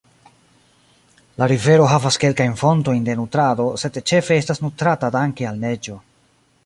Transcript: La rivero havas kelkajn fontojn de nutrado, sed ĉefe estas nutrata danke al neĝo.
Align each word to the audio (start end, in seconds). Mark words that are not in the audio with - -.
La 1.41 1.47
rivero 1.51 1.83
havas 1.91 2.17
kelkajn 2.23 2.55
fontojn 2.61 3.05
de 3.09 3.17
nutrado, 3.19 3.67
sed 3.83 4.01
ĉefe 4.13 4.39
estas 4.45 4.63
nutrata 4.65 5.11
danke 5.21 5.51
al 5.51 5.61
neĝo. 5.67 6.01